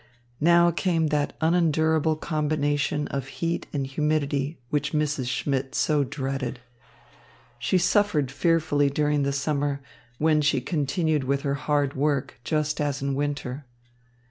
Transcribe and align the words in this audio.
Now 0.39 0.71
came 0.71 1.09
that 1.09 1.35
unendurable 1.41 2.15
combination 2.15 3.07
of 3.09 3.27
heat 3.27 3.67
and 3.71 3.85
humidity 3.85 4.57
which 4.71 4.93
Mrs. 4.93 5.27
Schmidt 5.27 5.75
so 5.75 6.03
dreaded. 6.03 6.59
She 7.59 7.77
suffered 7.77 8.31
fearfully 8.31 8.89
during 8.89 9.21
the 9.21 9.31
summer, 9.31 9.79
when 10.17 10.41
she 10.41 10.59
continued 10.59 11.25
with 11.25 11.41
her 11.43 11.53
hard 11.53 11.95
work 11.95 12.39
just 12.43 12.81
as 12.81 13.03
in 13.03 13.13
winter. 13.13 13.67